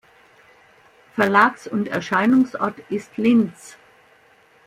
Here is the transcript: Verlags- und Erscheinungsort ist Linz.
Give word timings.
Verlags- 1.13 1.67
und 1.67 1.87
Erscheinungsort 1.87 2.79
ist 2.89 3.17
Linz. 3.17 3.77